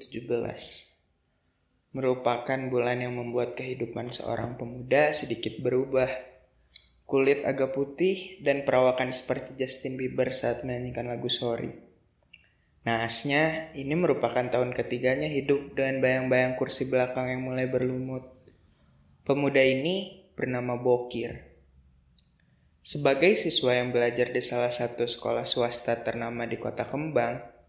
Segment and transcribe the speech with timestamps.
[0.00, 6.08] 2017 merupakan bulan yang membuat kehidupan seorang pemuda sedikit berubah.
[7.04, 11.74] Kulit agak putih dan perawakan seperti Justin Bieber saat menyanyikan lagu Sorry.
[12.86, 18.30] Naasnya, ini merupakan tahun ketiganya hidup dengan bayang-bayang kursi belakang yang mulai berlumut.
[19.26, 21.50] Pemuda ini bernama Bokir.
[22.80, 27.59] Sebagai siswa yang belajar di salah satu sekolah swasta ternama di kota Kembang,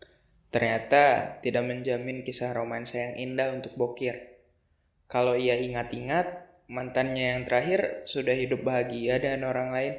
[0.51, 4.35] Ternyata tidak menjamin kisah romansa yang indah untuk Bokir.
[5.07, 6.27] Kalau ia ingat-ingat,
[6.67, 9.93] mantannya yang terakhir sudah hidup bahagia dengan orang lain.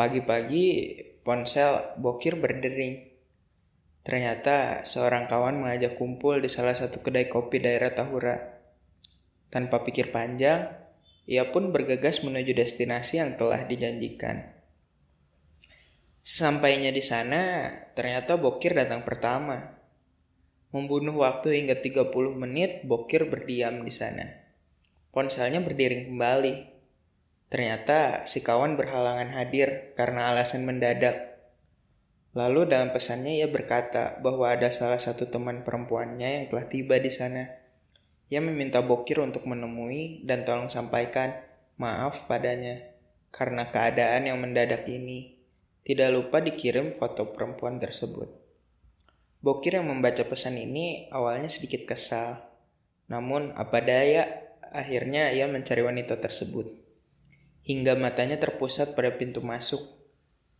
[0.00, 0.66] Pagi-pagi,
[1.20, 3.12] ponsel Bokir berdering.
[4.00, 8.40] Ternyata seorang kawan mengajak kumpul di salah satu kedai kopi daerah Tahura.
[9.52, 10.72] Tanpa pikir panjang,
[11.28, 14.61] ia pun bergegas menuju destinasi yang telah dijanjikan.
[16.22, 17.66] Sesampainya di sana,
[17.98, 19.74] ternyata Bokir datang pertama.
[20.70, 24.30] Membunuh waktu hingga 30 menit, Bokir berdiam di sana.
[25.10, 26.54] Ponselnya berdiri kembali.
[27.50, 31.42] Ternyata si kawan berhalangan hadir karena alasan mendadak.
[32.32, 37.12] Lalu dalam pesannya ia berkata bahwa ada salah satu teman perempuannya yang telah tiba di
[37.12, 37.44] sana.
[38.32, 41.36] Ia meminta Bokir untuk menemui dan tolong sampaikan
[41.76, 42.80] maaf padanya
[43.28, 45.31] karena keadaan yang mendadak ini.
[45.82, 48.30] Tidak lupa dikirim foto perempuan tersebut.
[49.42, 52.38] Bokir yang membaca pesan ini awalnya sedikit kesal.
[53.10, 54.30] Namun apa daya,
[54.70, 56.70] akhirnya ia mencari wanita tersebut.
[57.66, 59.82] Hingga matanya terpusat pada pintu masuk.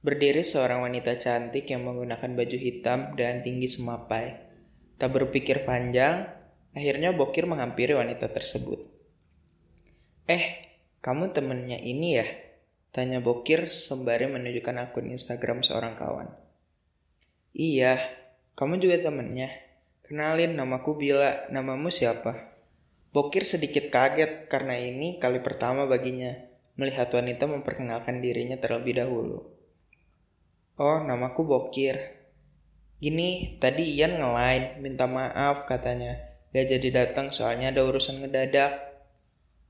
[0.02, 4.50] Berdiri seorang wanita cantik yang menggunakan baju hitam dan tinggi semapai.
[4.98, 6.26] Tak berpikir panjang,
[6.74, 8.82] akhirnya Bokir menghampiri wanita tersebut.
[10.26, 12.26] Eh, kamu temennya ini ya?
[12.92, 16.28] Tanya Bokir sembari menunjukkan akun Instagram seorang kawan.
[17.56, 17.96] Iya,
[18.52, 19.48] kamu juga temennya.
[20.04, 21.48] Kenalin, namaku Bila.
[21.48, 22.52] Namamu siapa?
[23.16, 26.36] Bokir sedikit kaget karena ini kali pertama baginya
[26.76, 29.40] melihat wanita memperkenalkan dirinya terlebih dahulu.
[30.76, 31.96] Oh, namaku Bokir.
[33.00, 36.20] Gini, tadi Ian ngelain, minta maaf katanya.
[36.52, 38.76] Gak jadi datang soalnya ada urusan ngedadak.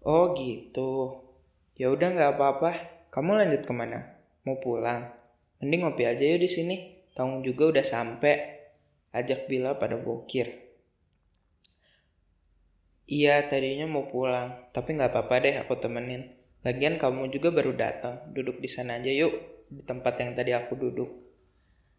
[0.02, 1.22] Oh gitu.
[1.78, 2.91] Ya udah nggak apa-apa.
[3.12, 4.16] Kamu lanjut ke mana?
[4.48, 5.12] Mau pulang?
[5.60, 6.76] Mending ngopi aja yuk di sini.
[7.12, 8.64] Tahu juga udah sampai.
[9.12, 10.48] Ajak Bila pada bokir.
[13.04, 16.32] Iya, tadinya mau pulang, tapi nggak apa-apa deh aku temenin.
[16.64, 19.36] Lagian kamu juga baru datang, duduk di sana aja yuk,
[19.68, 21.12] di tempat yang tadi aku duduk.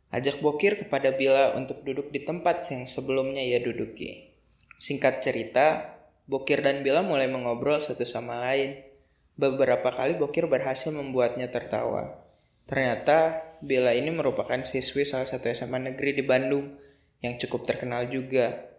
[0.09, 4.33] Ajak Bokir kepada Bila untuk duduk di tempat yang sebelumnya ia duduki.
[4.81, 5.93] Singkat cerita,
[6.25, 8.92] Bokir dan Bila mulai mengobrol satu sama lain.
[9.33, 12.21] Beberapa kali Bokir berhasil membuatnya tertawa.
[12.69, 16.75] Ternyata Bella ini merupakan siswi salah satu SMA negeri di Bandung
[17.23, 18.69] yang cukup terkenal juga.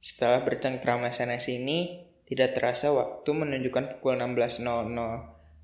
[0.00, 4.62] Setelah bercengkrama sana sini, tidak terasa waktu menunjukkan pukul 16.00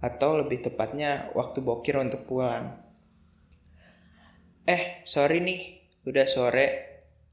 [0.03, 2.77] atau lebih tepatnya waktu Bokir untuk pulang.
[4.67, 6.67] Eh, sorry nih, udah sore.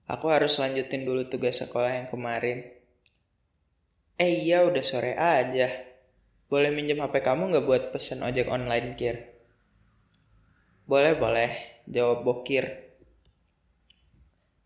[0.06, 2.62] Aku harus lanjutin dulu tugas sekolah yang kemarin.
[4.22, 5.93] Eh iya udah sore aja.
[6.54, 9.26] Boleh minjem HP kamu nggak buat pesen ojek online, Kir?
[10.86, 11.82] Boleh, boleh.
[11.90, 12.94] Jawab Bokir.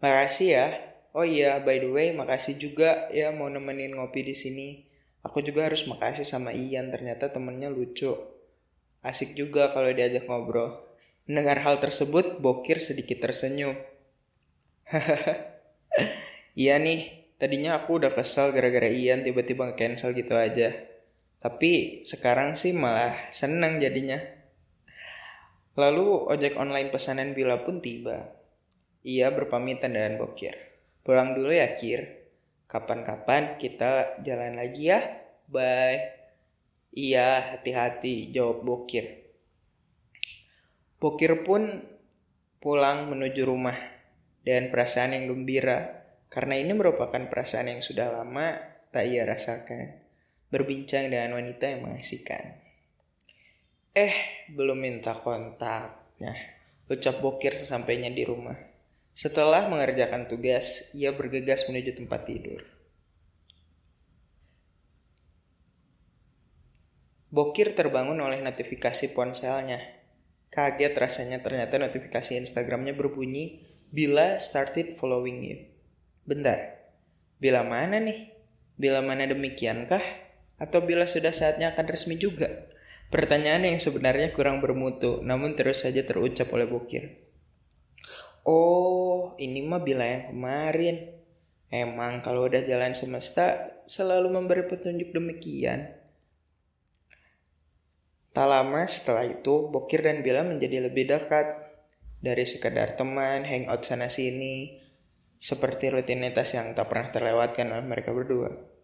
[0.04, 0.68] Makasih ya.
[1.16, 4.84] Oh iya, by the way, makasih juga ya mau nemenin ngopi di sini.
[5.24, 8.20] Aku juga harus makasih sama Ian, ternyata temennya lucu.
[9.00, 10.84] Asik juga kalau diajak ngobrol.
[11.24, 13.80] Mendengar hal tersebut, Bokir sedikit tersenyum.
[16.52, 20.87] iya nih, tadinya aku udah kesal gara-gara Ian tiba-tiba cancel gitu aja.
[21.38, 24.18] Tapi sekarang sih malah senang jadinya.
[25.78, 28.34] Lalu ojek online pesanan Bila pun tiba.
[29.06, 30.58] Ia berpamitan dengan Bokir.
[31.06, 32.28] Pulang dulu ya Kir.
[32.68, 35.00] Kapan-kapan kita jalan lagi ya.
[35.48, 36.18] Bye.
[36.92, 39.30] Iya, hati-hati, jawab Bokir.
[40.98, 41.86] Bokir pun
[42.58, 43.78] pulang menuju rumah
[44.42, 48.58] dengan perasaan yang gembira karena ini merupakan perasaan yang sudah lama
[48.90, 50.07] tak ia rasakan
[50.48, 52.60] berbincang dengan wanita yang mengasihkan.
[53.98, 54.14] Eh,
[54.54, 56.34] belum minta kontaknya.
[56.88, 58.56] Ucap Bokir sesampainya di rumah.
[59.18, 62.62] Setelah mengerjakan tugas, ia bergegas menuju tempat tidur.
[67.28, 69.82] Bokir terbangun oleh notifikasi ponselnya.
[70.54, 75.64] Kaget rasanya ternyata notifikasi Instagramnya berbunyi, Bila started following you.
[76.28, 76.92] Bentar,
[77.40, 78.36] bila mana nih?
[78.76, 80.27] Bila mana demikiankah?
[80.58, 82.50] Atau bila sudah saatnya akan resmi juga?
[83.08, 87.24] Pertanyaan yang sebenarnya kurang bermutu, namun terus saja terucap oleh Bokir.
[88.44, 91.16] Oh, ini mah bila yang kemarin.
[91.68, 95.94] Emang kalau udah jalan semesta selalu memberi petunjuk demikian.
[98.32, 101.68] Tak lama setelah itu, Bokir dan Bila menjadi lebih dekat.
[102.18, 104.78] Dari sekedar teman, hangout sana sini,
[105.38, 108.77] seperti rutinitas yang tak pernah terlewatkan oleh mereka berdua.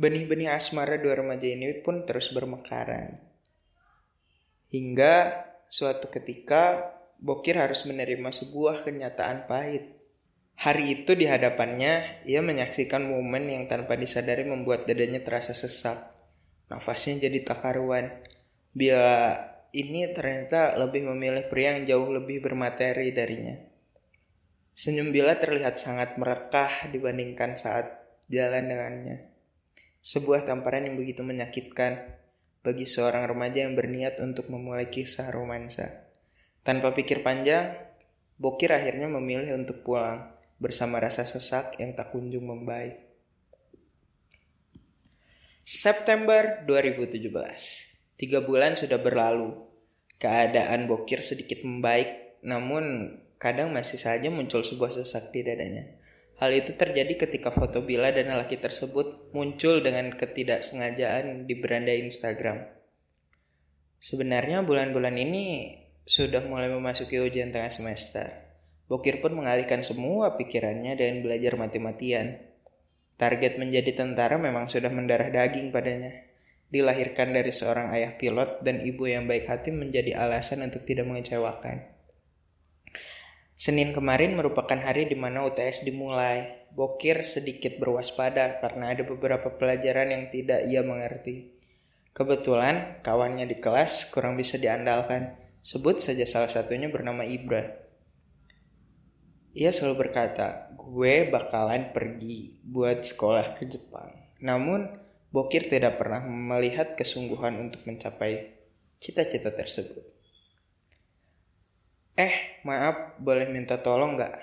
[0.00, 3.20] Benih-benih asmara dua remaja ini pun terus bermekaran.
[4.72, 9.92] Hingga suatu ketika, Bokir harus menerima sebuah kenyataan pahit.
[10.56, 16.00] Hari itu di hadapannya, ia menyaksikan momen yang tanpa disadari membuat dadanya terasa sesak.
[16.72, 18.24] Nafasnya jadi tak karuan.
[18.72, 19.36] Bila
[19.76, 23.60] ini ternyata lebih memilih pria yang jauh lebih bermateri darinya.
[24.72, 28.00] Senyum Bila terlihat sangat merekah dibandingkan saat
[28.32, 29.29] jalan dengannya.
[30.00, 32.16] Sebuah tamparan yang begitu menyakitkan
[32.64, 36.08] bagi seorang remaja yang berniat untuk memulai kisah romansa.
[36.64, 37.76] Tanpa pikir panjang,
[38.40, 42.96] Bokir akhirnya memilih untuk pulang bersama rasa sesak yang tak kunjung membaik.
[45.68, 47.20] September 2017.
[48.16, 49.52] Tiga bulan sudah berlalu.
[50.16, 55.99] Keadaan Bokir sedikit membaik, namun kadang masih saja muncul sebuah sesak di dadanya.
[56.40, 62.64] Hal itu terjadi ketika foto Bila dan lelaki tersebut muncul dengan ketidaksengajaan di beranda Instagram.
[64.00, 65.76] Sebenarnya bulan-bulan ini
[66.08, 68.32] sudah mulai memasuki ujian tengah semester.
[68.88, 72.40] Bokir pun mengalihkan semua pikirannya dengan belajar mati-matian.
[73.20, 76.24] Target menjadi tentara memang sudah mendarah daging padanya.
[76.72, 81.99] Dilahirkan dari seorang ayah pilot dan ibu yang baik hati menjadi alasan untuk tidak mengecewakan.
[83.60, 86.64] Senin kemarin merupakan hari di mana UTS dimulai.
[86.72, 91.60] Bokir sedikit berwaspada karena ada beberapa pelajaran yang tidak ia mengerti.
[92.16, 95.36] Kebetulan kawannya di kelas kurang bisa diandalkan.
[95.60, 97.68] Sebut saja salah satunya bernama Ibra.
[99.52, 104.08] Ia selalu berkata, gue bakalan pergi buat sekolah ke Jepang.
[104.40, 104.88] Namun,
[105.28, 108.56] Bokir tidak pernah melihat kesungguhan untuk mencapai
[109.04, 110.19] cita-cita tersebut.
[112.20, 114.36] Eh, maaf, boleh minta tolong gak?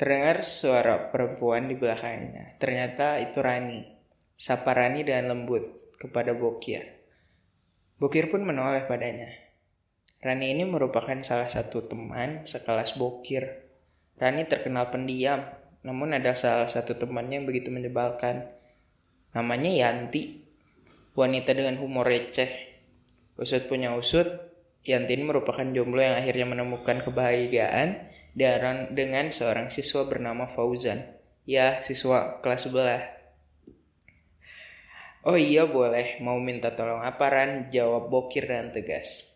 [0.00, 2.56] Terdengar suara perempuan di belakangnya.
[2.56, 3.84] Ternyata itu Rani.
[4.32, 6.88] Sapa Rani dengan lembut kepada Bokir.
[8.00, 9.28] Bokir pun menoleh padanya.
[10.24, 13.68] Rani ini merupakan salah satu teman sekelas Bokir.
[14.16, 15.44] Rani terkenal pendiam,
[15.84, 18.48] namun ada salah satu temannya yang begitu menyebalkan.
[19.36, 20.48] Namanya Yanti,
[21.12, 22.48] wanita dengan humor receh.
[23.36, 24.55] Usut punya usut,
[24.86, 28.06] Yanti ini merupakan jomblo yang akhirnya menemukan kebahagiaan
[28.94, 31.18] dengan seorang siswa bernama Fauzan.
[31.42, 33.02] Ya, siswa kelas sebelah.
[35.26, 37.74] Oh iya boleh, mau minta tolong apa Ran?
[37.74, 39.34] Jawab Bokir dan tegas.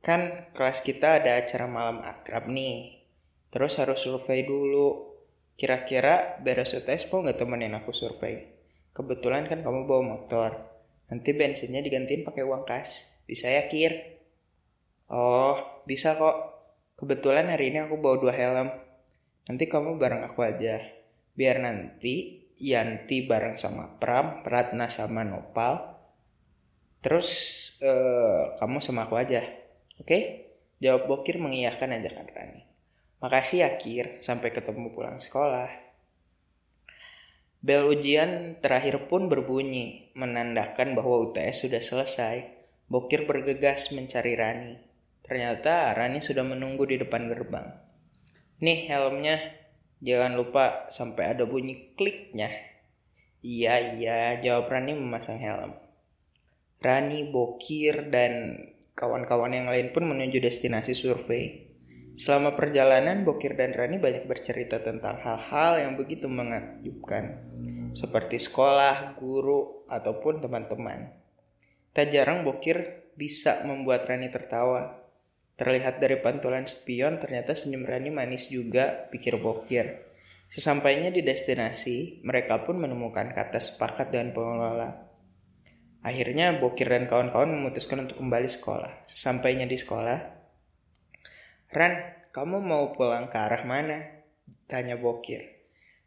[0.00, 3.04] Kan kelas kita ada acara malam akrab nih.
[3.52, 5.12] Terus harus survei dulu.
[5.60, 8.48] Kira-kira beres UTS mau nggak temenin aku survei?
[8.96, 10.56] Kebetulan kan kamu bawa motor.
[11.12, 13.15] Nanti bensinnya digantiin pakai uang kas.
[13.26, 14.22] Bisa ya, Kir?
[15.10, 16.56] Oh, bisa kok.
[16.96, 18.72] Kebetulan hari ini aku bawa dua helm.
[19.46, 20.80] Nanti kamu bareng aku aja.
[21.36, 25.92] Biar nanti Yanti bareng sama Pram, Ratna sama Nopal.
[27.04, 27.28] Terus
[27.84, 29.44] uh, kamu sama aku aja.
[30.00, 30.48] Oke?
[30.80, 32.62] Jawab Bokir mengiyakan ajakan Rani.
[33.20, 35.68] Makasih ya Kir, sampai ketemu pulang sekolah.
[37.60, 42.55] Bel ujian terakhir pun berbunyi, menandakan bahwa UTS sudah selesai.
[42.86, 44.74] Bokir bergegas mencari Rani.
[45.26, 47.66] Ternyata Rani sudah menunggu di depan gerbang.
[48.62, 49.42] Nih helmnya,
[50.02, 52.48] jangan lupa sampai ada bunyi kliknya.
[53.42, 55.72] Iya, iya, jawab Rani memasang helm.
[56.82, 58.62] Rani, Bokir, dan
[58.96, 61.68] Kawan-kawan yang lain pun menuju destinasi survei.
[62.16, 67.44] Selama perjalanan, Bokir dan Rani banyak bercerita tentang hal-hal yang begitu mengejutkan,
[67.92, 71.12] seperti sekolah, guru, ataupun teman-teman.
[71.96, 75.00] Tak jarang Bokir bisa membuat Rani tertawa.
[75.56, 80.04] Terlihat dari pantulan spion, ternyata senyum Rani manis juga, pikir Bokir.
[80.52, 85.08] Sesampainya di destinasi, mereka pun menemukan kata sepakat dengan pengelola.
[86.04, 89.08] Akhirnya Bokir dan kawan-kawan memutuskan untuk kembali sekolah.
[89.08, 90.20] Sesampainya di sekolah,
[91.72, 91.96] Ran,
[92.28, 94.04] kamu mau pulang ke arah mana?
[94.68, 95.48] Tanya Bokir.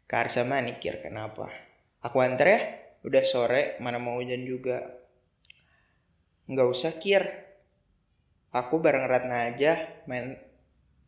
[0.06, 1.50] Ke arah sama nih, Kir, kenapa?
[1.98, 2.60] Aku antar ya?
[3.02, 4.99] Udah sore, mana mau hujan juga.
[6.50, 7.22] Nggak usah, Kir.
[8.50, 10.34] Aku bareng Ratna aja, main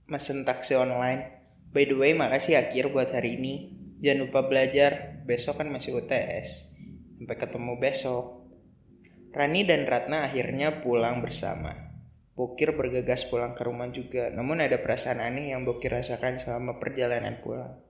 [0.07, 1.43] mesen taksi online.
[1.75, 3.75] By the way, makasih ya Kir buat hari ini.
[3.99, 6.71] Jangan lupa belajar, besok kan masih UTS.
[7.19, 8.47] Sampai ketemu besok.
[9.35, 11.91] Rani dan Ratna akhirnya pulang bersama.
[12.39, 17.43] Bokir bergegas pulang ke rumah juga, namun ada perasaan aneh yang Bokir rasakan selama perjalanan
[17.43, 17.83] pulang.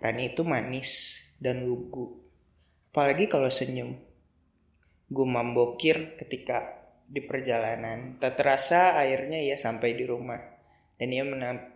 [0.00, 2.24] Rani itu manis dan lugu.
[2.88, 4.09] Apalagi kalau senyum.
[5.10, 8.16] Gumam bokir ketika di perjalanan.
[8.22, 10.38] Tak terasa akhirnya ia sampai di rumah.
[10.96, 11.26] Dan ia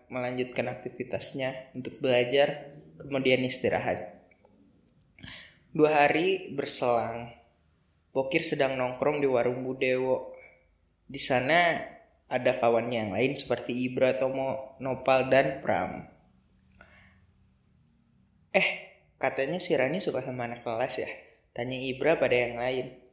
[0.06, 4.14] melanjutkan aktivitasnya untuk belajar, kemudian istirahat.
[5.74, 7.34] Dua hari berselang,
[8.14, 10.30] Bokir sedang nongkrong di warung Budewo.
[11.10, 11.82] Di sana
[12.30, 16.06] ada kawannya yang lain seperti Ibra, Tomo, Nopal, dan Pram.
[18.54, 18.68] Eh,
[19.18, 21.10] katanya si Rani suka sama anak kelas ya?
[21.58, 23.03] Tanya Ibra pada yang lain.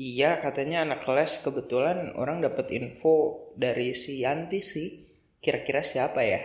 [0.00, 5.04] Iya, katanya anak kelas kebetulan orang dapat info dari si Yanti sih.
[5.44, 6.40] Kira-kira siapa ya?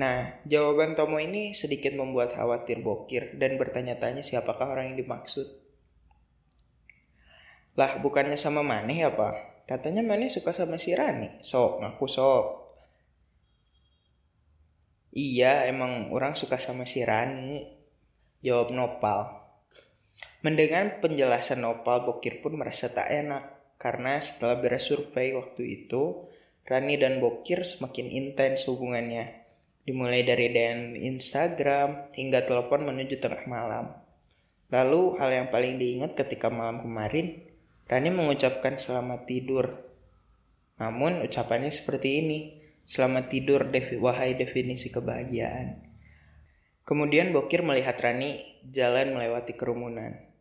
[0.00, 5.44] Nah, jawaban Tomo ini sedikit membuat khawatir Bokir dan bertanya-tanya siapakah orang yang dimaksud.
[7.76, 9.68] Lah, bukannya sama Maneh ya, Pak?
[9.68, 11.44] Katanya Maneh suka sama si Rani.
[11.44, 12.46] Sok, ngaku sok.
[15.12, 17.60] Iya, emang orang suka sama si Rani.
[18.40, 19.41] Jawab Nopal.
[20.42, 23.62] Mendengar penjelasan Nopal, Bokir pun merasa tak enak.
[23.78, 26.26] Karena setelah beres survei waktu itu,
[26.66, 29.46] Rani dan Bokir semakin intens hubungannya.
[29.82, 33.94] Dimulai dari DM Instagram hingga telepon menuju tengah malam.
[34.70, 37.42] Lalu hal yang paling diingat ketika malam kemarin,
[37.86, 39.78] Rani mengucapkan selamat tidur.
[40.78, 42.38] Namun ucapannya seperti ini,
[42.82, 45.80] Selamat tidur, devi, wahai definisi kebahagiaan.
[46.82, 50.31] Kemudian Bokir melihat Rani jalan melewati kerumunan.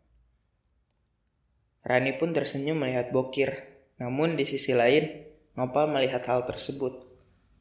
[1.81, 5.25] Rani pun tersenyum melihat Bokir, namun di sisi lain,
[5.57, 7.09] Nopal melihat hal tersebut.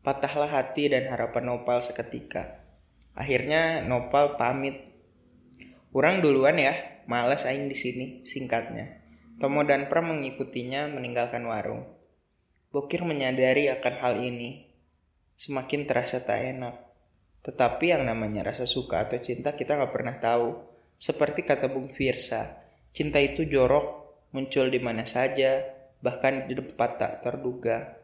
[0.00, 2.60] Patahlah hati dan harapan Nopal seketika.
[3.12, 4.92] Akhirnya Nopal pamit.
[5.92, 9.00] Kurang duluan ya, malas aing di sini, singkatnya.
[9.40, 11.88] Tomo dan Pram mengikutinya meninggalkan warung.
[12.70, 14.70] Bokir menyadari akan hal ini,
[15.34, 16.76] semakin terasa tak enak.
[17.40, 20.60] Tetapi yang namanya rasa suka atau cinta kita nggak pernah tahu.
[21.00, 22.60] Seperti kata Bung Firsa,
[22.92, 23.99] cinta itu jorok,
[24.30, 25.62] muncul di mana saja,
[26.02, 28.00] bahkan di tempat tak terduga.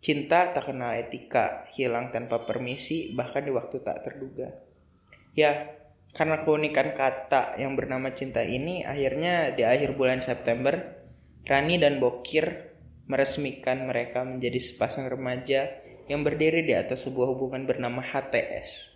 [0.00, 4.48] Cinta tak kenal etika, hilang tanpa permisi, bahkan di waktu tak terduga.
[5.36, 5.76] Ya,
[6.16, 11.00] karena keunikan kata yang bernama cinta ini, akhirnya di akhir bulan September,
[11.44, 12.72] Rani dan Bokir
[13.10, 15.68] meresmikan mereka menjadi sepasang remaja
[16.10, 18.90] yang berdiri di atas sebuah hubungan bernama HTS.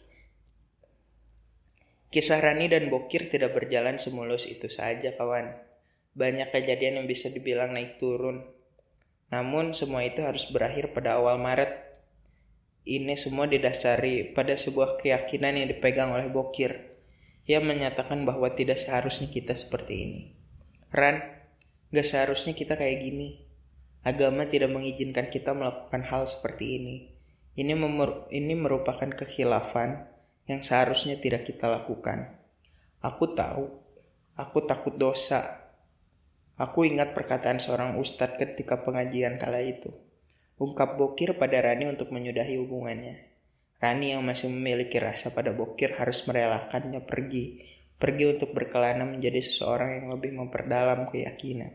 [2.10, 5.73] Kisah Rani dan Bokir tidak berjalan semulus itu saja, kawan.
[6.14, 8.46] Banyak kejadian yang bisa dibilang naik turun.
[9.34, 11.84] Namun semua itu harus berakhir pada awal Maret.
[12.86, 16.94] Ini semua didasari pada sebuah keyakinan yang dipegang oleh Bokir.
[17.50, 20.20] Ia menyatakan bahwa tidak seharusnya kita seperti ini.
[20.94, 21.18] Ran,
[21.90, 23.42] gak seharusnya kita kayak gini.
[24.04, 26.94] Agama tidak mengizinkan kita melakukan hal seperti ini.
[27.56, 27.72] Ini,
[28.30, 30.06] ini merupakan kekhilafan
[30.44, 32.36] yang seharusnya tidak kita lakukan.
[33.00, 33.80] Aku tahu,
[34.36, 35.63] aku takut dosa.
[36.54, 39.90] Aku ingat perkataan seorang ustadz ketika pengajian kala itu.
[40.54, 43.26] Ungkap Bokir pada Rani untuk menyudahi hubungannya.
[43.82, 47.58] Rani yang masih memiliki rasa pada Bokir harus merelakannya pergi.
[47.98, 51.74] Pergi untuk berkelana menjadi seseorang yang lebih memperdalam keyakinan.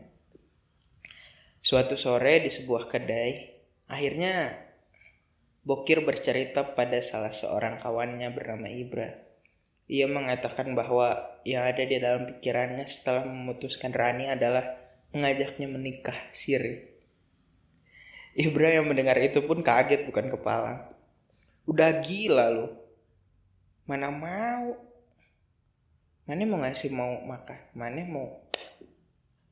[1.60, 4.64] Suatu sore di sebuah kedai, akhirnya
[5.60, 9.29] Bokir bercerita pada salah seorang kawannya bernama Ibra.
[9.90, 14.62] Ia mengatakan bahwa yang ada di dalam pikirannya setelah memutuskan Rani adalah
[15.10, 16.86] mengajaknya menikah siri.
[18.38, 20.94] Ibra yang mendengar itu pun kaget bukan kepala.
[21.66, 22.70] Udah gila lu.
[23.90, 24.78] Mana mau.
[26.22, 27.58] Mana mau ngasih mau makan.
[27.74, 28.46] Mana mau.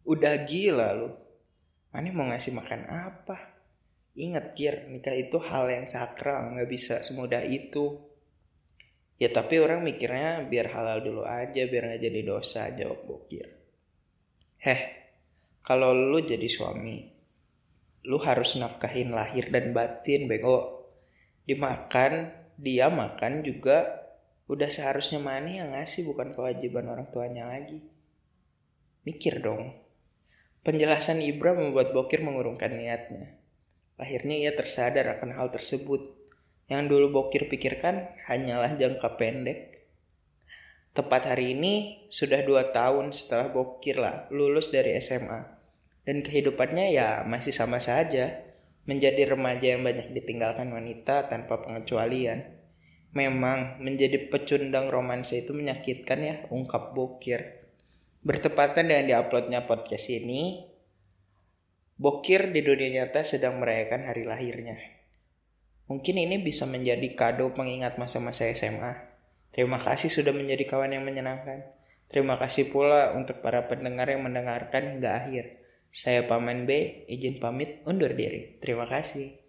[0.07, 1.11] Udah gila lu
[1.88, 3.59] Mana mau ngasih makan apa?
[4.12, 7.97] Ingat Kir, nikah itu hal yang sakral, nggak bisa semudah itu.
[9.18, 13.50] Ya tapi orang mikirnya biar halal dulu aja, biar nggak jadi dosa, jawab Bokir.
[14.62, 14.80] Heh,
[15.62, 17.02] kalau lu jadi suami,
[18.06, 20.87] lu harus nafkahin lahir dan batin, bego.
[21.46, 24.06] Dimakan, dia makan juga
[24.50, 27.78] udah seharusnya mana yang ngasih bukan kewajiban orang tuanya lagi.
[29.06, 29.78] Mikir dong.
[30.66, 33.38] Penjelasan Ibra membuat Bokir mengurungkan niatnya.
[33.94, 36.17] Akhirnya ia tersadar akan hal tersebut.
[36.68, 39.88] Yang dulu Bokir pikirkan hanyalah jangka pendek.
[40.92, 45.48] Tepat hari ini sudah dua tahun setelah Bokir lah lulus dari SMA.
[46.04, 48.44] Dan kehidupannya ya masih sama saja.
[48.84, 52.56] Menjadi remaja yang banyak ditinggalkan wanita tanpa pengecualian.
[53.16, 57.64] Memang menjadi pecundang romansa itu menyakitkan ya, ungkap Bokir.
[58.20, 60.68] Bertepatan dengan diuploadnya podcast ini,
[61.96, 64.97] Bokir di dunia nyata sedang merayakan hari lahirnya.
[65.88, 69.09] Mungkin ini bisa menjadi kado pengingat masa-masa SMA.
[69.57, 71.64] Terima kasih sudah menjadi kawan yang menyenangkan.
[72.12, 75.64] Terima kasih pula untuk para pendengar yang mendengarkan hingga akhir.
[75.88, 78.61] Saya Paman B, izin pamit undur diri.
[78.61, 79.47] Terima kasih.